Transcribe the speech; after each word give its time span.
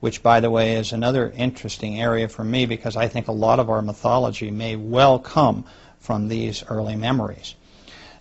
which, 0.00 0.22
by 0.22 0.40
the 0.40 0.50
way, 0.50 0.74
is 0.74 0.92
another 0.92 1.30
interesting 1.36 2.00
area 2.00 2.28
for 2.28 2.42
me 2.42 2.66
because 2.66 2.96
I 2.96 3.06
think 3.06 3.28
a 3.28 3.32
lot 3.32 3.60
of 3.60 3.70
our 3.70 3.82
mythology 3.82 4.50
may 4.50 4.76
well 4.76 5.18
come 5.18 5.64
from 6.00 6.28
these 6.28 6.64
early 6.68 6.96
memories. 6.96 7.54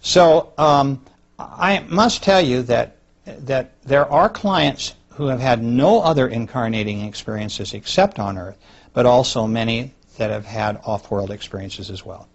So 0.01 0.53
um, 0.57 1.03
I 1.39 1.79
must 1.87 2.21
tell 2.23 2.41
you 2.41 2.63
that, 2.63 2.97
that 3.25 3.71
there 3.83 4.09
are 4.11 4.29
clients 4.29 4.93
who 5.09 5.27
have 5.27 5.39
had 5.39 5.63
no 5.63 6.01
other 6.01 6.27
incarnating 6.27 7.01
experiences 7.01 7.73
except 7.73 8.19
on 8.19 8.37
Earth, 8.37 8.57
but 8.93 9.05
also 9.05 9.47
many 9.47 9.93
that 10.17 10.29
have 10.29 10.45
had 10.45 10.79
off-world 10.85 11.31
experiences 11.31 11.89
as 11.89 12.05
well. 12.05 12.27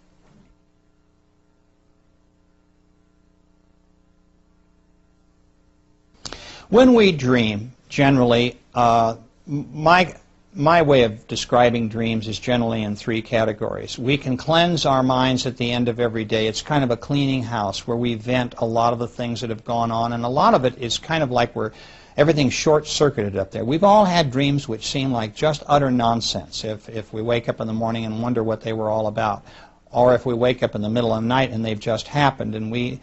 When 6.70 6.95
we 6.95 7.12
dream, 7.12 7.73
generally, 7.88 8.59
uh, 8.74 9.16
my, 9.47 10.15
my 10.55 10.83
way 10.83 11.03
of 11.03 11.27
describing 11.29 11.89
dreams 11.89 12.29
is 12.29 12.39
generally 12.39 12.83
in 12.83 12.97
three 12.97 13.23
categories. 13.23 13.98
We 13.98 14.16
can 14.16 14.37
cleanse 14.37 14.87
our 14.87 15.02
minds 15.02 15.47
at 15.47 15.57
the 15.57 15.71
end 15.71 15.89
of 15.89 16.01
every 16.01 16.25
day. 16.25 16.47
It's 16.47 16.62
kind 16.62 16.85
of 16.85 16.91
a 16.91 16.97
cleaning 16.97 17.43
house 17.43 17.87
where 17.87 17.97
we 17.97 18.15
vent 18.15 18.55
a 18.59 18.66
lot 18.66 18.93
of 18.93 18.99
the 18.99 19.09
things 19.09 19.41
that 19.41 19.51
have 19.51 19.65
gone 19.65 19.91
on, 19.91 20.12
and 20.12 20.25
a 20.25 20.29
lot 20.29 20.55
of 20.55 20.65
it 20.65 20.79
is 20.79 20.99
kind 20.99 21.23
of 21.23 21.30
like 21.30 21.55
we're 21.55 21.73
everything's 22.16 22.55
short-circuited 22.55 23.37
up 23.37 23.51
there. 23.51 23.65
We've 23.65 23.85
all 23.85 24.05
had 24.05 24.30
dreams 24.30 24.69
which 24.69 24.87
seem 24.87 25.11
like 25.11 25.35
just 25.35 25.65
utter 25.66 25.91
nonsense 25.91 26.65
if, 26.65 26.88
if 26.88 27.13
we 27.13 27.23
wake 27.23 27.49
up 27.49 27.61
in 27.61 27.66
the 27.66 27.73
morning 27.73 28.05
and 28.05 28.23
wonder 28.23 28.43
what 28.43 28.61
they 28.61 28.73
were 28.73 28.88
all 28.88 29.09
about. 29.09 29.45
Or 29.91 30.15
if 30.15 30.27
we 30.27 30.35
wake 30.35 30.63
up 30.63 30.74
in 30.74 30.83
the 30.83 30.88
middle 30.88 31.13
of 31.13 31.23
the 31.23 31.29
night 31.29 31.51
and 31.51 31.65
they've 31.65 31.79
just 31.79 32.09
happened 32.09 32.55
and 32.55 32.71
we 32.71 33.01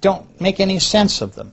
don't 0.00 0.40
make 0.40 0.60
any 0.60 0.78
sense 0.78 1.20
of 1.20 1.34
them. 1.34 1.52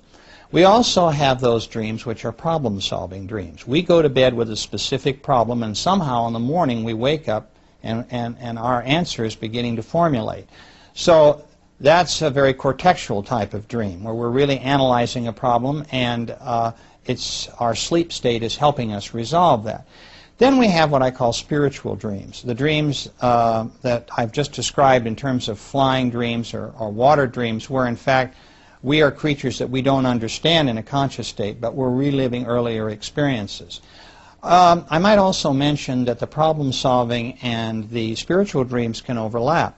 We 0.55 0.63
also 0.63 1.09
have 1.09 1.41
those 1.41 1.67
dreams 1.67 2.05
which 2.05 2.23
are 2.23 2.31
problem 2.31 2.79
solving 2.79 3.27
dreams. 3.27 3.67
We 3.67 3.81
go 3.81 4.01
to 4.01 4.07
bed 4.07 4.33
with 4.33 4.49
a 4.49 4.55
specific 4.55 5.21
problem 5.21 5.63
and 5.63 5.77
somehow 5.77 6.27
in 6.27 6.31
the 6.31 6.39
morning 6.39 6.85
we 6.85 6.93
wake 6.93 7.27
up 7.27 7.51
and, 7.83 8.05
and, 8.09 8.37
and 8.39 8.57
our 8.57 8.81
answer 8.83 9.25
is 9.25 9.35
beginning 9.35 9.75
to 9.75 9.83
formulate. 9.83 10.47
So 10.93 11.45
that's 11.81 12.21
a 12.21 12.29
very 12.29 12.53
cortexual 12.53 13.25
type 13.25 13.53
of 13.53 13.67
dream 13.67 14.05
where 14.05 14.13
we're 14.13 14.29
really 14.29 14.57
analyzing 14.59 15.27
a 15.27 15.33
problem 15.33 15.83
and 15.91 16.31
uh, 16.39 16.71
it's 17.05 17.49
our 17.59 17.75
sleep 17.75 18.13
state 18.13 18.41
is 18.41 18.55
helping 18.55 18.93
us 18.93 19.13
resolve 19.13 19.65
that. 19.65 19.85
Then 20.37 20.57
we 20.57 20.67
have 20.67 20.89
what 20.89 21.01
I 21.01 21.11
call 21.11 21.33
spiritual 21.33 21.97
dreams. 21.97 22.43
The 22.43 22.55
dreams 22.55 23.09
uh, 23.19 23.67
that 23.81 24.07
I've 24.15 24.31
just 24.31 24.53
described 24.53 25.05
in 25.05 25.17
terms 25.17 25.49
of 25.49 25.59
flying 25.59 26.09
dreams 26.09 26.53
or, 26.53 26.71
or 26.79 26.93
water 26.93 27.27
dreams 27.27 27.69
where 27.69 27.87
in 27.87 27.97
fact 27.97 28.37
we 28.85 29.01
are 29.01 29.11
creatures 29.11 29.57
that 29.57 29.71
we 29.71 29.81
don't 29.81 30.05
understand 30.05 30.69
in 30.69 30.77
a 30.77 30.83
conscious 30.83 31.27
state, 31.27 31.59
but 31.59 31.73
we're 31.73 31.89
reliving 31.89 32.45
earlier 32.45 32.91
experiences. 32.91 33.81
Um, 34.43 34.85
I 34.91 34.99
might 34.99 35.17
also 35.17 35.51
mention 35.51 36.05
that 36.05 36.19
the 36.19 36.27
problem 36.27 36.71
solving 36.71 37.39
and 37.41 37.89
the 37.89 38.13
spiritual 38.13 38.63
dreams 38.63 39.01
can 39.01 39.17
overlap. 39.17 39.75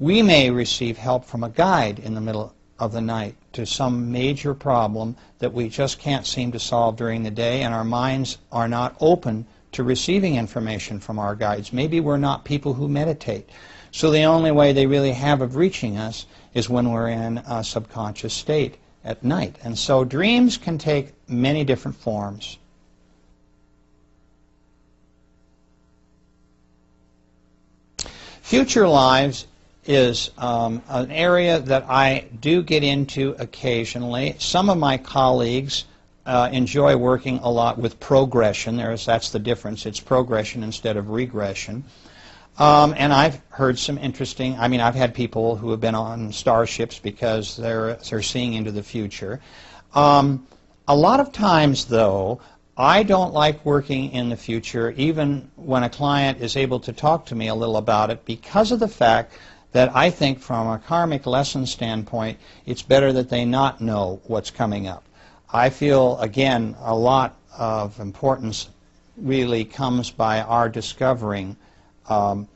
We 0.00 0.22
may 0.22 0.50
receive 0.50 0.98
help 0.98 1.24
from 1.24 1.44
a 1.44 1.50
guide 1.50 2.00
in 2.00 2.14
the 2.14 2.20
middle 2.20 2.52
of 2.80 2.90
the 2.90 3.00
night 3.00 3.36
to 3.52 3.64
some 3.64 4.10
major 4.10 4.54
problem 4.54 5.14
that 5.38 5.52
we 5.52 5.68
just 5.68 6.00
can't 6.00 6.26
seem 6.26 6.50
to 6.50 6.58
solve 6.58 6.96
during 6.96 7.22
the 7.22 7.30
day, 7.30 7.62
and 7.62 7.72
our 7.72 7.84
minds 7.84 8.38
are 8.50 8.66
not 8.66 8.96
open 8.98 9.46
to 9.70 9.84
receiving 9.84 10.34
information 10.34 10.98
from 10.98 11.20
our 11.20 11.36
guides. 11.36 11.72
Maybe 11.72 12.00
we're 12.00 12.16
not 12.16 12.44
people 12.44 12.74
who 12.74 12.88
meditate. 12.88 13.50
So 13.92 14.10
the 14.10 14.24
only 14.24 14.50
way 14.50 14.72
they 14.72 14.86
really 14.86 15.12
have 15.12 15.42
of 15.42 15.54
reaching 15.54 15.96
us 15.96 16.26
is 16.54 16.68
when 16.68 16.90
we're 16.90 17.08
in 17.08 17.38
a 17.38 17.62
subconscious 17.62 18.34
state 18.34 18.76
at 19.04 19.22
night. 19.22 19.56
And 19.62 19.78
so 19.78 20.04
dreams 20.04 20.56
can 20.56 20.78
take 20.78 21.12
many 21.28 21.64
different 21.64 21.96
forms. 21.96 22.58
Future 28.42 28.88
lives 28.88 29.46
is 29.84 30.30
um, 30.38 30.82
an 30.88 31.10
area 31.10 31.60
that 31.60 31.84
I 31.88 32.26
do 32.40 32.62
get 32.62 32.82
into 32.82 33.34
occasionally. 33.38 34.36
Some 34.38 34.70
of 34.70 34.78
my 34.78 34.96
colleagues 34.98 35.84
uh, 36.26 36.48
enjoy 36.52 36.96
working 36.96 37.38
a 37.42 37.50
lot 37.50 37.78
with 37.78 37.98
progression. 38.00 38.76
There's, 38.76 39.06
that's 39.06 39.30
the 39.30 39.38
difference. 39.38 39.86
It's 39.86 40.00
progression 40.00 40.62
instead 40.62 40.96
of 40.96 41.08
regression. 41.08 41.84
Um, 42.58 42.92
and 42.96 43.12
I've 43.12 43.40
heard 43.50 43.78
some 43.78 43.98
interesting, 43.98 44.58
I 44.58 44.66
mean, 44.66 44.80
I've 44.80 44.96
had 44.96 45.14
people 45.14 45.54
who 45.54 45.70
have 45.70 45.80
been 45.80 45.94
on 45.94 46.32
starships 46.32 46.98
because 46.98 47.56
they're, 47.56 47.94
they're 48.10 48.22
seeing 48.22 48.54
into 48.54 48.72
the 48.72 48.82
future. 48.82 49.40
Um, 49.94 50.46
a 50.88 50.96
lot 50.96 51.20
of 51.20 51.30
times, 51.30 51.84
though, 51.84 52.40
I 52.76 53.04
don't 53.04 53.32
like 53.32 53.64
working 53.64 54.10
in 54.10 54.28
the 54.28 54.36
future, 54.36 54.90
even 54.96 55.50
when 55.54 55.84
a 55.84 55.90
client 55.90 56.40
is 56.40 56.56
able 56.56 56.80
to 56.80 56.92
talk 56.92 57.26
to 57.26 57.36
me 57.36 57.48
a 57.48 57.54
little 57.54 57.76
about 57.76 58.10
it, 58.10 58.24
because 58.24 58.72
of 58.72 58.80
the 58.80 58.88
fact 58.88 59.34
that 59.72 59.94
I 59.94 60.10
think 60.10 60.40
from 60.40 60.66
a 60.66 60.78
karmic 60.78 61.26
lesson 61.26 61.66
standpoint, 61.66 62.38
it's 62.66 62.82
better 62.82 63.12
that 63.12 63.28
they 63.28 63.44
not 63.44 63.80
know 63.80 64.20
what's 64.26 64.50
coming 64.50 64.88
up. 64.88 65.04
I 65.52 65.70
feel, 65.70 66.18
again, 66.18 66.74
a 66.80 66.94
lot 66.94 67.36
of 67.56 68.00
importance 68.00 68.68
really 69.16 69.64
comes 69.64 70.10
by 70.10 70.40
our 70.40 70.68
discovering 70.68 71.56
um, 72.08 72.48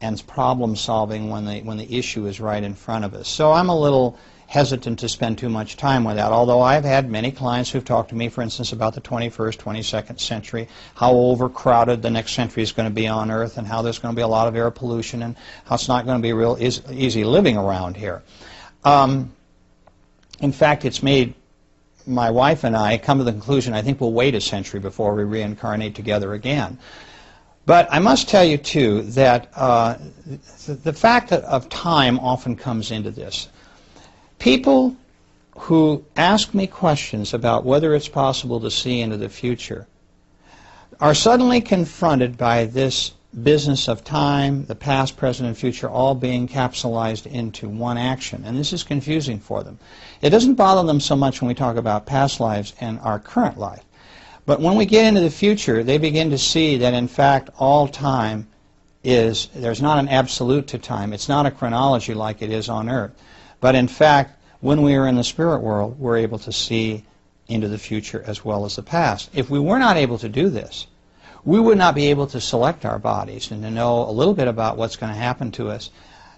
and 0.00 0.26
problem 0.26 0.76
solving 0.76 1.28
when 1.28 1.44
the, 1.44 1.60
when 1.60 1.76
the 1.76 1.98
issue 1.98 2.26
is 2.26 2.40
right 2.40 2.62
in 2.62 2.74
front 2.74 3.04
of 3.04 3.14
us. 3.14 3.28
So 3.28 3.52
I'm 3.52 3.68
a 3.68 3.78
little 3.78 4.18
hesitant 4.46 4.98
to 4.98 5.08
spend 5.08 5.38
too 5.38 5.48
much 5.48 5.76
time 5.76 6.02
with 6.02 6.16
that, 6.16 6.32
although 6.32 6.60
I've 6.60 6.84
had 6.84 7.08
many 7.08 7.30
clients 7.30 7.70
who've 7.70 7.84
talked 7.84 8.08
to 8.08 8.16
me, 8.16 8.28
for 8.28 8.42
instance, 8.42 8.72
about 8.72 8.94
the 8.94 9.00
21st, 9.00 9.56
22nd 9.58 10.18
century, 10.18 10.66
how 10.96 11.12
overcrowded 11.12 12.02
the 12.02 12.10
next 12.10 12.32
century 12.32 12.64
is 12.64 12.72
going 12.72 12.88
to 12.88 12.94
be 12.94 13.06
on 13.06 13.30
Earth, 13.30 13.58
and 13.58 13.66
how 13.66 13.80
there's 13.80 14.00
going 14.00 14.12
to 14.12 14.16
be 14.16 14.22
a 14.22 14.28
lot 14.28 14.48
of 14.48 14.56
air 14.56 14.70
pollution, 14.72 15.22
and 15.22 15.36
how 15.66 15.76
it's 15.76 15.86
not 15.86 16.04
going 16.04 16.18
to 16.18 16.22
be 16.22 16.32
real 16.32 16.56
easy 16.58 17.22
living 17.22 17.56
around 17.56 17.96
here. 17.96 18.22
Um, 18.82 19.32
in 20.40 20.50
fact, 20.50 20.84
it's 20.84 21.02
made 21.02 21.34
my 22.06 22.30
wife 22.30 22.64
and 22.64 22.76
I 22.76 22.98
come 22.98 23.18
to 23.18 23.24
the 23.24 23.32
conclusion 23.32 23.72
I 23.74 23.82
think 23.82 24.00
we'll 24.00 24.12
wait 24.12 24.34
a 24.34 24.40
century 24.40 24.80
before 24.80 25.14
we 25.14 25.22
reincarnate 25.22 25.94
together 25.94 26.32
again. 26.32 26.78
But 27.66 27.88
I 27.90 27.98
must 27.98 28.28
tell 28.28 28.44
you, 28.44 28.56
too, 28.56 29.02
that 29.02 29.48
uh, 29.54 29.96
the 30.66 30.92
fact 30.92 31.32
of 31.32 31.68
time 31.68 32.18
often 32.18 32.56
comes 32.56 32.90
into 32.90 33.10
this. 33.10 33.48
People 34.38 34.96
who 35.56 36.04
ask 36.16 36.54
me 36.54 36.66
questions 36.66 37.34
about 37.34 37.64
whether 37.64 37.94
it's 37.94 38.08
possible 38.08 38.60
to 38.60 38.70
see 38.70 39.00
into 39.00 39.16
the 39.16 39.28
future 39.28 39.86
are 41.00 41.14
suddenly 41.14 41.60
confronted 41.60 42.36
by 42.36 42.64
this 42.64 43.12
business 43.42 43.88
of 43.88 44.02
time, 44.02 44.64
the 44.66 44.74
past, 44.74 45.16
present, 45.16 45.46
and 45.46 45.56
future 45.56 45.88
all 45.88 46.14
being 46.14 46.48
capsulized 46.48 47.26
into 47.26 47.68
one 47.68 47.96
action. 47.96 48.42
And 48.44 48.58
this 48.58 48.72
is 48.72 48.82
confusing 48.82 49.38
for 49.38 49.62
them. 49.62 49.78
It 50.20 50.30
doesn't 50.30 50.54
bother 50.54 50.86
them 50.86 51.00
so 51.00 51.14
much 51.14 51.40
when 51.40 51.48
we 51.48 51.54
talk 51.54 51.76
about 51.76 52.06
past 52.06 52.40
lives 52.40 52.74
and 52.80 52.98
our 53.00 53.18
current 53.18 53.58
life. 53.58 53.84
But 54.50 54.60
when 54.60 54.74
we 54.74 54.84
get 54.84 55.04
into 55.04 55.20
the 55.20 55.30
future, 55.30 55.84
they 55.84 55.96
begin 55.96 56.30
to 56.30 56.36
see 56.36 56.78
that 56.78 56.92
in 56.92 57.06
fact 57.06 57.50
all 57.56 57.86
time 57.86 58.48
is, 59.04 59.46
there's 59.54 59.80
not 59.80 60.00
an 60.00 60.08
absolute 60.08 60.66
to 60.66 60.78
time. 60.78 61.12
It's 61.12 61.28
not 61.28 61.46
a 61.46 61.52
chronology 61.52 62.14
like 62.14 62.42
it 62.42 62.50
is 62.50 62.68
on 62.68 62.88
earth. 62.88 63.12
But 63.60 63.76
in 63.76 63.86
fact, 63.86 64.42
when 64.60 64.82
we 64.82 64.96
are 64.96 65.06
in 65.06 65.14
the 65.14 65.22
spirit 65.22 65.60
world, 65.60 66.00
we're 66.00 66.16
able 66.16 66.40
to 66.40 66.50
see 66.50 67.04
into 67.46 67.68
the 67.68 67.78
future 67.78 68.24
as 68.26 68.44
well 68.44 68.64
as 68.64 68.74
the 68.74 68.82
past. 68.82 69.30
If 69.32 69.50
we 69.50 69.60
were 69.60 69.78
not 69.78 69.96
able 69.96 70.18
to 70.18 70.28
do 70.28 70.48
this, 70.48 70.88
we 71.44 71.60
would 71.60 71.78
not 71.78 71.94
be 71.94 72.08
able 72.08 72.26
to 72.26 72.40
select 72.40 72.84
our 72.84 72.98
bodies 72.98 73.52
and 73.52 73.62
to 73.62 73.70
know 73.70 74.02
a 74.02 74.10
little 74.10 74.34
bit 74.34 74.48
about 74.48 74.76
what's 74.76 74.96
going 74.96 75.12
to 75.12 75.16
happen 75.20 75.52
to 75.52 75.70
us 75.70 75.90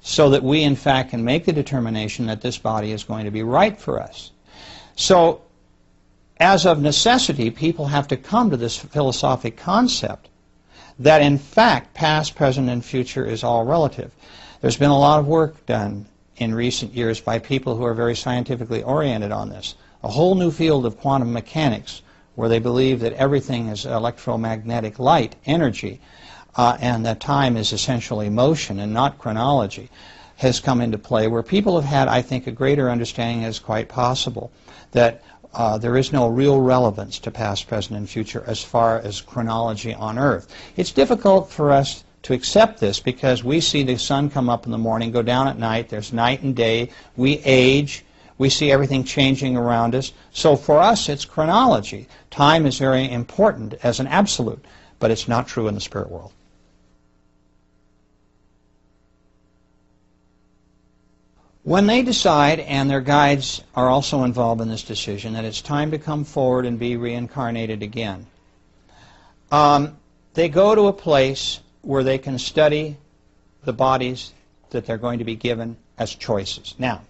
so 0.03 0.29
that 0.29 0.43
we 0.43 0.65
in 0.65 0.77
fact 0.77 1.13
can 1.13 1.25
make 1.25 1.47
the 1.47 1.53
determination 1.55 2.27
that 2.27 2.43
this 2.43 2.59
body 2.59 2.93
is 2.93 3.05
going 3.05 3.25
to 3.25 3.31
be 3.31 3.43
right 3.43 3.81
for 3.81 3.99
us. 3.99 4.33
So 4.97 5.41
as 6.39 6.67
of 6.67 6.81
necessity, 6.81 7.51
people 7.51 7.87
have 7.87 8.09
to 8.09 8.17
come 8.17 8.51
to 8.51 8.57
this 8.57 8.77
philosophic 8.77 9.57
concept 9.57 10.29
that 10.99 11.23
in 11.23 11.39
fact 11.39 11.95
past, 11.95 12.35
present, 12.35 12.69
and 12.69 12.85
future 12.85 13.25
is 13.25 13.45
all 13.45 13.65
relative. 13.65 14.11
There's 14.61 14.77
been 14.77 14.91
a 14.91 14.99
lot 14.99 15.21
of 15.21 15.27
work 15.27 15.67
done 15.67 16.07
in 16.37 16.55
recent 16.55 16.95
years 16.95 17.21
by 17.21 17.39
people 17.39 17.77
who 17.77 17.85
are 17.85 17.95
very 17.95 18.17
scientifically 18.17 18.83
oriented 18.83 19.33
on 19.33 19.51
this. 19.51 19.75
A 20.03 20.09
whole 20.09 20.35
new 20.35 20.51
field 20.51 20.87
of 20.87 20.99
quantum 20.99 21.33
mechanics 21.33 22.03
where 22.35 22.49
they 22.49 22.59
believe 22.59 23.01
that 23.01 23.13
everything 23.15 23.69
is 23.69 23.85
electromagnetic 23.85 24.99
light, 24.99 25.37
energy, 25.47 26.01
uh, 26.57 26.77
and 26.81 27.05
that 27.07 27.21
time 27.21 27.57
is 27.57 27.73
essentially 27.73 28.29
motion 28.29 28.79
and 28.81 28.93
not 28.93 29.19
chronology 29.19 29.91
has 30.37 30.61
come 30.61 30.81
into 30.81 30.99
play 30.99 31.29
where 31.29 31.43
people 31.43 31.81
have 31.81 31.89
had, 31.89 32.09
I 32.09 32.23
think, 32.23 32.47
a 32.47 32.53
greater 32.53 32.91
understanding 32.91 33.45
as 33.45 33.59
quite 33.59 33.89
possible 33.89 34.51
that 34.93 35.23
uh, 35.55 35.79
there 35.79 35.97
is 35.97 36.13
no 36.13 36.29
real 36.29 36.61
relevance 36.61 37.19
to 37.21 37.31
past, 37.31 37.69
present, 37.69 37.99
and 37.99 38.09
future 38.09 38.43
as 38.47 38.63
far 38.63 38.99
as 38.99 39.21
chronology 39.21 39.95
on 39.95 40.19
Earth. 40.19 40.53
It's 40.77 40.93
difficult 40.93 41.51
for 41.51 41.71
us 41.71 42.05
to 42.23 42.33
accept 42.33 42.81
this 42.81 43.01
because 43.01 43.45
we 43.45 43.61
see 43.61 43.83
the 43.83 43.99
sun 43.99 44.31
come 44.31 44.49
up 44.49 44.65
in 44.65 44.73
the 44.73 44.79
morning, 44.79 45.11
go 45.11 45.23
down 45.23 45.49
at 45.49 45.59
night, 45.59 45.89
there's 45.89 46.13
night 46.13 46.43
and 46.43 46.55
day, 46.55 46.91
we 47.17 47.39
age, 47.45 48.05
We 48.39 48.49
see 48.49 48.73
everything 48.73 49.05
changing 49.05 49.57
around 49.57 49.95
us. 49.95 50.13
So 50.33 50.57
for 50.57 50.81
us, 50.81 51.09
it's 51.09 51.25
chronology. 51.25 52.09
Time 52.31 52.67
is 52.67 52.79
very 52.79 53.09
important 53.11 53.75
as 53.85 54.01
an 54.01 54.09
absolute, 54.09 54.65
but 54.99 55.11
it's 55.11 55.29
not 55.29 55.47
true 55.47 55.69
in 55.69 55.75
the 55.75 55.81
spirit 55.81 56.11
world. 56.11 56.33
When 61.65 61.87
they 61.87 62.03
decide, 62.03 62.59
and 62.59 62.91
their 62.91 63.01
guides 63.01 63.63
are 63.77 63.89
also 63.89 64.25
involved 64.25 64.61
in 64.61 64.69
this 64.69 64.83
decision, 64.83 65.35
that 65.35 65.45
it's 65.45 65.63
time 65.63 65.93
to 65.93 65.99
come 65.99 66.25
forward 66.25 66.67
and 66.67 66.77
be 66.77 66.97
reincarnated 66.97 67.85
again, 67.85 68.27
um, 69.53 69.97
they 70.35 70.49
go 70.49 70.75
to 70.75 70.89
a 70.89 70.93
place 70.93 71.61
where 71.83 72.03
they 72.03 72.19
can 72.19 72.39
study 72.39 72.97
the 73.65 73.73
bodies 73.73 74.33
that 74.71 74.87
they're 74.87 74.99
going 74.99 75.21
to 75.21 75.25
be 75.25 75.37
given 75.37 75.77
as 75.99 76.13
choices. 76.13 76.75
Now, 76.79 77.03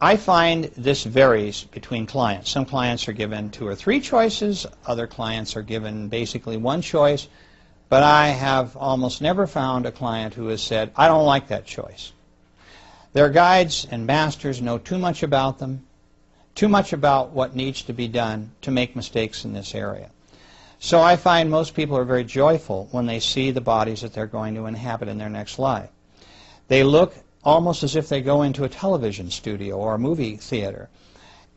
I 0.00 0.16
find 0.16 0.64
this 0.76 1.02
varies 1.02 1.64
between 1.64 2.06
clients. 2.06 2.50
Some 2.50 2.64
clients 2.64 3.08
are 3.08 3.12
given 3.12 3.50
two 3.50 3.66
or 3.66 3.74
three 3.74 4.00
choices, 4.00 4.66
other 4.86 5.08
clients 5.08 5.56
are 5.56 5.62
given 5.62 6.08
basically 6.08 6.58
one 6.58 6.80
choice, 6.80 7.26
but 7.88 8.04
I 8.04 8.28
have 8.28 8.76
almost 8.76 9.20
never 9.20 9.48
found 9.48 9.84
a 9.84 9.90
client 9.90 10.34
who 10.34 10.46
has 10.48 10.62
said, 10.62 10.92
I 10.94 11.08
don't 11.08 11.24
like 11.24 11.48
that 11.48 11.64
choice. 11.64 12.12
Their 13.16 13.30
guides 13.30 13.86
and 13.90 14.06
masters 14.06 14.60
know 14.60 14.76
too 14.76 14.98
much 14.98 15.22
about 15.22 15.58
them, 15.58 15.86
too 16.54 16.68
much 16.68 16.92
about 16.92 17.30
what 17.30 17.56
needs 17.56 17.80
to 17.84 17.94
be 17.94 18.08
done 18.08 18.50
to 18.60 18.70
make 18.70 18.94
mistakes 18.94 19.46
in 19.46 19.54
this 19.54 19.74
area. 19.74 20.10
So 20.80 21.00
I 21.00 21.16
find 21.16 21.50
most 21.50 21.72
people 21.72 21.96
are 21.96 22.04
very 22.04 22.24
joyful 22.24 22.88
when 22.90 23.06
they 23.06 23.20
see 23.20 23.50
the 23.52 23.62
bodies 23.62 24.02
that 24.02 24.12
they're 24.12 24.26
going 24.26 24.54
to 24.56 24.66
inhabit 24.66 25.08
in 25.08 25.16
their 25.16 25.30
next 25.30 25.58
life. 25.58 25.88
They 26.68 26.82
look 26.82 27.14
almost 27.42 27.82
as 27.82 27.96
if 27.96 28.10
they 28.10 28.20
go 28.20 28.42
into 28.42 28.64
a 28.64 28.68
television 28.68 29.30
studio 29.30 29.78
or 29.78 29.94
a 29.94 29.98
movie 29.98 30.36
theater 30.36 30.90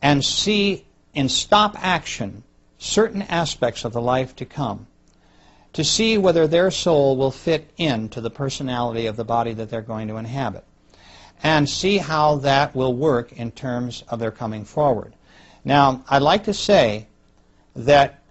and 0.01 0.23
see 0.23 0.85
in 1.13 1.27
stop 1.27 1.75
action 1.77 2.41
certain 2.77 3.23
aspects 3.23 3.83
of 3.83 3.91
the 3.91 4.01
life 4.01 4.33
to 4.37 4.45
come 4.45 4.87
to 5.73 5.83
see 5.83 6.17
whether 6.17 6.47
their 6.47 6.71
soul 6.71 7.17
will 7.17 7.31
fit 7.31 7.69
into 7.75 8.21
the 8.21 8.31
personality 8.31 9.07
of 9.07 9.17
the 9.17 9.25
body 9.25 9.51
that 9.51 9.69
they're 9.69 9.81
going 9.81 10.07
to 10.07 10.15
inhabit 10.15 10.63
and 11.43 11.69
see 11.69 11.97
how 11.97 12.35
that 12.35 12.75
will 12.75 12.93
work 12.93 13.31
in 13.33 13.51
terms 13.51 14.03
of 14.09 14.19
their 14.19 14.31
coming 14.31 14.65
forward. 14.65 15.13
Now, 15.63 16.03
I'd 16.09 16.21
like 16.21 16.45
to 16.45 16.53
say 16.53 17.07
that 17.75 18.21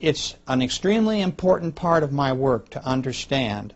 it's 0.00 0.36
an 0.48 0.62
extremely 0.62 1.20
important 1.20 1.74
part 1.74 2.02
of 2.02 2.12
my 2.12 2.32
work 2.32 2.70
to 2.70 2.84
understand 2.84 3.74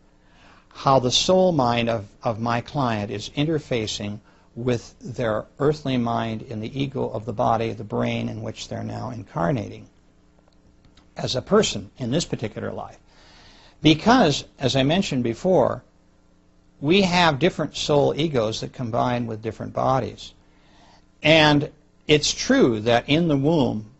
how 0.68 0.98
the 0.98 1.10
soul 1.10 1.52
mind 1.52 1.88
of, 1.88 2.06
of 2.22 2.38
my 2.38 2.60
client 2.60 3.10
is 3.10 3.30
interfacing 3.30 4.18
with 4.54 4.94
their 5.00 5.44
earthly 5.58 5.96
mind 5.96 6.42
in 6.42 6.60
the 6.60 6.80
ego 6.80 7.08
of 7.08 7.24
the 7.24 7.32
body, 7.32 7.72
the 7.72 7.84
brain 7.84 8.28
in 8.28 8.42
which 8.42 8.68
they're 8.68 8.82
now 8.82 9.10
incarnating 9.10 9.88
as 11.16 11.36
a 11.36 11.42
person 11.42 11.90
in 11.98 12.10
this 12.10 12.24
particular 12.24 12.72
life. 12.72 12.98
Because, 13.82 14.44
as 14.58 14.76
I 14.76 14.82
mentioned 14.82 15.22
before, 15.22 15.82
we 16.80 17.02
have 17.02 17.38
different 17.38 17.76
soul 17.76 18.14
egos 18.16 18.60
that 18.60 18.72
combine 18.72 19.26
with 19.26 19.42
different 19.42 19.72
bodies. 19.72 20.34
And 21.22 21.70
it's 22.06 22.32
true 22.32 22.80
that 22.80 23.08
in 23.08 23.28
the 23.28 23.36
womb, 23.36 23.90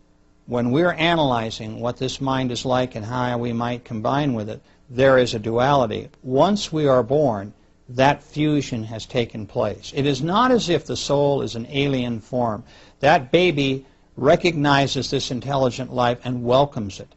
when 0.45 0.71
we're 0.71 0.93
analyzing 0.93 1.79
what 1.79 1.97
this 1.97 2.21
mind 2.21 2.51
is 2.51 2.65
like 2.65 2.95
and 2.95 3.05
how 3.05 3.37
we 3.37 3.51
might 3.51 3.83
combine 3.83 4.33
with 4.33 4.49
it, 4.49 4.61
there 4.89 5.17
is 5.17 5.33
a 5.33 5.39
duality. 5.39 6.07
Once 6.23 6.71
we 6.71 6.87
are 6.87 7.03
born, 7.03 7.53
that 7.89 8.23
fusion 8.23 8.83
has 8.83 9.05
taken 9.05 9.45
place. 9.45 9.91
It 9.95 10.05
is 10.05 10.21
not 10.21 10.51
as 10.51 10.69
if 10.69 10.85
the 10.85 10.95
soul 10.95 11.41
is 11.41 11.55
an 11.55 11.67
alien 11.69 12.21
form. 12.21 12.63
That 12.99 13.31
baby 13.31 13.85
recognizes 14.15 15.09
this 15.09 15.31
intelligent 15.31 15.93
life 15.93 16.19
and 16.23 16.43
welcomes 16.43 16.99
it. 16.99 17.13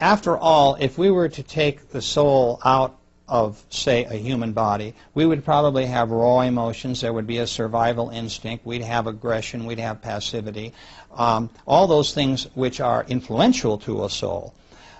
After 0.00 0.36
all, 0.36 0.76
if 0.80 0.98
we 0.98 1.10
were 1.10 1.28
to 1.28 1.42
take 1.42 1.90
the 1.90 2.02
soul 2.02 2.60
out 2.64 2.96
of, 3.28 3.62
say, 3.70 4.04
a 4.04 4.14
human 4.14 4.52
body, 4.52 4.94
we 5.14 5.24
would 5.24 5.44
probably 5.44 5.86
have 5.86 6.10
raw 6.10 6.40
emotions. 6.40 7.00
There 7.00 7.12
would 7.12 7.26
be 7.26 7.38
a 7.38 7.46
survival 7.46 8.10
instinct. 8.10 8.66
We'd 8.66 8.82
have 8.82 9.06
aggression. 9.06 9.64
We'd 9.64 9.78
have 9.78 10.02
passivity. 10.02 10.72
Um, 11.14 11.50
all 11.66 11.86
those 11.86 12.12
things 12.12 12.48
which 12.54 12.80
are 12.80 13.04
influential 13.08 13.78
to 13.78 14.04
a 14.04 14.10
soul. 14.10 14.54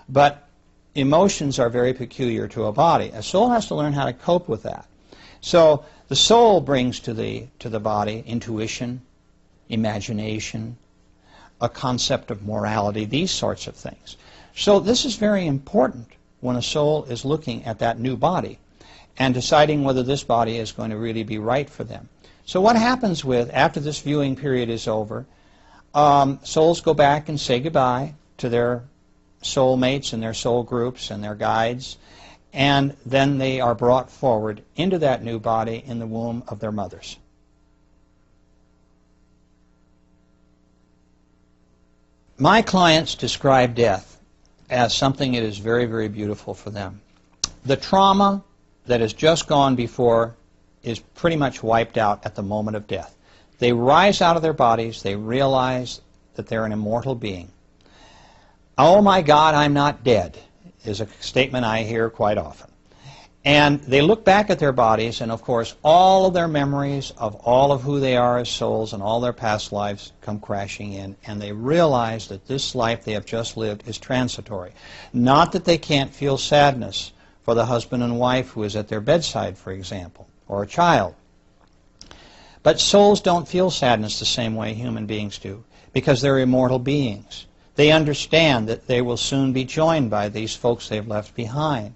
But 0.09 0.49
emotions 0.95 1.59
are 1.59 1.69
very 1.69 1.95
peculiar 1.95 2.49
to 2.49 2.65
a 2.65 2.73
body. 2.73 3.11
A 3.15 3.23
soul 3.23 3.51
has 3.51 3.67
to 3.69 3.75
learn 3.75 3.93
how 3.93 4.07
to 4.07 4.13
cope 4.13 4.49
with 4.49 4.63
that. 4.63 4.87
So 5.41 5.85
the 6.09 6.17
soul 6.17 6.61
brings 6.61 7.01
to 7.01 7.15
the, 7.15 7.47
to 7.59 7.69
the 7.69 7.81
body 7.81 8.23
intuition, 8.27 9.03
imagination, 9.69 10.77
a 11.61 11.69
concept 11.69 12.31
of 12.31 12.43
morality, 12.43 13.05
these 13.05 13.31
sorts 13.31 13.67
of 13.67 13.75
things. 13.75 14.17
So 14.55 14.81
this 14.81 15.05
is 15.05 15.17
very 15.17 15.47
important 15.47 16.09
when 16.43 16.57
a 16.57 16.63
soul 16.63 17.05
is 17.05 17.25
looking 17.25 17.65
at 17.65 17.79
that 17.79 17.99
new 17.99 18.17
body 18.17 18.59
and 19.17 19.33
deciding 19.33 19.85
whether 19.85 20.03
this 20.03 20.25
body 20.25 20.59
is 20.59 20.73
going 20.73 20.91
to 20.91 20.97
really 20.97 21.23
be 21.23 21.39
right 21.39 21.71
for 21.71 21.85
them. 21.85 22.09
So 22.45 22.61
what 22.61 22.77
happens 22.77 23.25
with, 23.25 23.49
after 23.55 23.79
this 23.79 24.01
viewing 24.01 24.35
period 24.35 24.69
is 24.69 24.89
over, 24.89 25.25
um, 25.95 26.41
souls 26.43 26.81
go 26.81 26.95
back 26.95 27.29
and 27.29 27.39
say 27.39 27.61
goodbye 27.61 28.15
to 28.39 28.49
their 28.49 28.83
soul 29.41 29.77
mates 29.77 30.13
and 30.13 30.23
their 30.23 30.35
soul 30.35 30.65
groups 30.65 31.11
and 31.11 31.23
their 31.23 31.37
guides, 31.37 31.97
and 32.53 32.97
then 33.07 33.39
they 33.39 33.61
are 33.61 33.75
brought 33.75 34.11
forward 34.11 34.63
into 34.75 34.99
that 34.99 35.23
new 35.23 35.39
body 35.39 35.83
in 35.87 36.01
the 36.01 36.07
womb 36.07 36.43
of 36.49 36.59
their 36.59 36.73
mothers. 36.73 37.17
My 42.37 42.63
clients 42.63 43.15
describe 43.15 43.77
death 43.77 44.12
as 44.73 44.95
something 44.95 45.33
that 45.33 45.43
is 45.43 45.59
very, 45.59 45.85
very 45.85 46.09
beautiful 46.09 46.55
for 46.55 46.71
them. 46.71 47.01
The 47.67 47.77
trauma 47.77 48.43
that 48.87 49.01
has 49.01 49.13
just 49.13 49.47
gone 49.47 49.77
before 49.77 50.35
is 50.83 50.99
pretty 50.99 51.37
much 51.37 51.63
wiped 51.63 51.99
out 51.99 52.25
at 52.25 52.35
the 52.35 52.43
moment 52.43 52.77
of 52.77 52.87
death. 52.87 53.15
They 53.59 53.73
rise 53.73 54.23
out 54.23 54.35
of 54.35 54.43
their 54.43 54.55
bodies, 54.55 55.03
they 55.03 55.15
realize 55.15 56.01
that 56.35 56.47
they're 56.47 56.65
an 56.65 56.73
immortal 56.73 57.15
being. 57.15 57.51
Oh 58.79 59.03
my 59.03 59.21
God, 59.21 59.55
I'm 59.55 59.75
not 59.75 60.03
dead, 60.03 60.39
is 60.85 61.01
a 61.01 61.07
statement 61.21 61.67
I 61.67 61.83
hear 61.83 62.09
quite 62.11 62.39
often. 62.39 62.72
And 63.45 63.81
they 63.81 64.03
look 64.03 64.25
back 64.25 64.51
at 64.51 64.61
their 64.61 64.73
bodies, 64.73 65.21
and 65.21 65.33
of 65.33 65.43
course, 65.43 65.75
all 65.83 66.27
of 66.27 66.35
their 66.35 66.47
memories 66.47 67.13
of 67.19 67.35
all 67.37 67.73
of 67.73 67.83
who 67.83 67.99
they 67.99 68.17
are 68.17 68.39
as 68.39 68.49
souls 68.49 68.93
and 68.93 69.03
all 69.03 69.21
their 69.21 69.33
past 69.33 69.73
lives 69.73 70.13
come 70.21 70.39
crashing 70.39 70.93
in, 70.93 71.17
and 71.27 71.43
they 71.43 71.51
realize 71.51 72.29
that 72.29 72.47
this 72.47 72.77
life 72.77 73.05
they 73.05 73.13
have 73.13 73.27
just 73.27 73.57
lived 73.57 73.89
is 73.89 73.99
transitory. 73.99 74.71
Not 75.13 75.51
that 75.53 75.65
they 75.65 75.77
can't 75.77 76.15
feel 76.15 76.39
sadness 76.39 77.11
for 77.43 77.57
the 77.57 77.67
husband 77.67 78.05
and 78.05 78.21
wife 78.21 78.51
who 78.51 78.63
is 78.63 78.77
at 78.77 78.87
their 78.87 79.01
bedside, 79.01 79.59
for 79.59 79.73
example, 79.73 80.29
or 80.47 80.63
a 80.63 80.69
child. 80.69 81.17
But 82.63 82.79
souls 82.79 83.21
don't 83.21 83.49
feel 83.49 83.73
sadness 83.73 84.21
the 84.21 84.25
same 84.25 84.55
way 84.55 84.73
human 84.73 85.07
beings 85.07 85.39
do, 85.39 85.65
because 85.93 86.23
they're 86.23 86.39
immortal 86.39 86.79
beings. 86.79 87.47
They 87.75 87.91
understand 87.91 88.69
that 88.69 88.87
they 88.87 89.03
will 89.03 89.17
soon 89.17 89.53
be 89.53 89.65
joined 89.65 90.11
by 90.11 90.29
these 90.29 90.55
folks 90.55 90.89
they've 90.89 91.05
left 91.05 91.35
behind. 91.35 91.95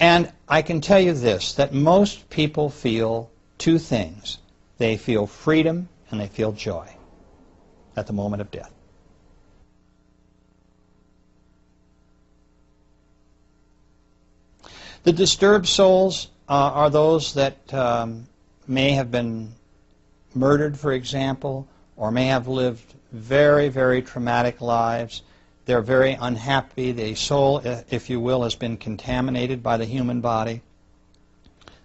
And 0.00 0.32
I 0.48 0.62
can 0.62 0.80
tell 0.80 1.00
you 1.00 1.12
this, 1.12 1.54
that 1.54 1.72
most 1.72 2.28
people 2.30 2.68
feel 2.68 3.30
two 3.58 3.78
things. 3.78 4.38
They 4.78 4.96
feel 4.96 5.26
freedom 5.26 5.88
and 6.10 6.20
they 6.20 6.26
feel 6.26 6.52
joy 6.52 6.94
at 7.96 8.06
the 8.06 8.12
moment 8.12 8.42
of 8.42 8.50
death. 8.50 8.72
The 15.04 15.12
disturbed 15.12 15.66
souls 15.66 16.28
uh, 16.48 16.52
are 16.52 16.90
those 16.90 17.34
that 17.34 17.72
um, 17.74 18.26
may 18.66 18.92
have 18.92 19.10
been 19.10 19.54
murdered, 20.34 20.78
for 20.78 20.92
example, 20.92 21.68
or 21.96 22.10
may 22.10 22.26
have 22.26 22.48
lived 22.48 22.94
very, 23.12 23.68
very 23.68 24.02
traumatic 24.02 24.60
lives 24.60 25.22
they're 25.66 25.82
very 25.82 26.12
unhappy. 26.12 26.92
The 26.92 27.14
soul, 27.14 27.60
if 27.90 28.10
you 28.10 28.20
will, 28.20 28.42
has 28.42 28.54
been 28.54 28.76
contaminated 28.76 29.62
by 29.62 29.76
the 29.76 29.84
human 29.84 30.20
body 30.20 30.60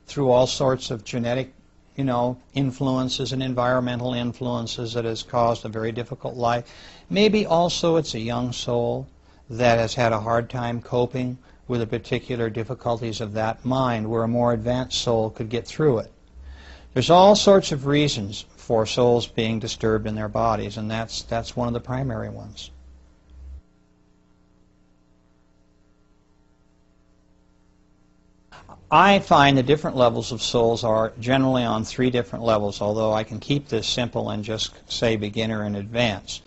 through 0.06 0.30
all 0.32 0.48
sorts 0.48 0.92
of 0.92 1.04
genetic, 1.04 1.54
you 1.96 2.04
know, 2.04 2.38
influences 2.54 3.32
and 3.32 3.42
environmental 3.44 4.14
influences 4.14 4.94
that 4.94 5.06
has 5.06 5.24
caused 5.24 5.66
a 5.66 5.70
very 5.70 5.92
difficult 5.92 6.36
life. 6.36 6.66
Maybe 7.10 7.46
also 7.46 7.96
it's 7.96 8.16
a 8.16 8.20
young 8.20 8.52
soul 8.52 9.08
that 9.50 9.78
has 9.78 9.96
had 9.96 10.12
a 10.12 10.20
hard 10.20 10.50
time 10.50 10.82
coping 10.82 11.38
with 11.68 11.80
the 11.80 11.88
particular 11.88 12.50
difficulties 12.50 13.22
of 13.22 13.34
that 13.34 13.64
mind 13.64 14.10
where 14.10 14.24
a 14.24 14.28
more 14.28 14.54
advanced 14.54 15.00
soul 15.02 15.30
could 15.30 15.50
get 15.50 15.68
through 15.68 16.00
it. 16.00 16.12
There's 16.94 17.12
all 17.12 17.36
sorts 17.36 17.72
of 17.72 17.86
reasons 17.86 18.46
for 18.58 18.86
souls 18.86 19.28
being 19.28 19.60
disturbed 19.60 20.08
in 20.08 20.16
their 20.16 20.28
bodies, 20.28 20.78
and 20.78 20.90
that's, 20.90 21.22
that's 21.24 21.56
one 21.56 21.68
of 21.68 21.74
the 21.74 21.80
primary 21.80 22.30
ones. 22.30 22.72
I 28.92 29.20
find 29.20 29.56
the 29.56 29.64
different 29.64 29.98
levels 29.98 30.32
of 30.32 30.42
souls 30.42 30.84
are 30.84 31.14
generally 31.20 31.64
on 31.64 31.84
three 31.84 32.10
different 32.10 32.44
levels, 32.44 32.82
although 32.82 33.14
I 33.14 33.24
can 33.24 33.40
keep 33.40 33.68
this 33.68 33.88
simple 33.88 34.32
and 34.32 34.44
just 34.44 34.72
say 34.92 35.16
beginner 35.16 35.64
and 35.64 35.76
advanced. 35.78 36.42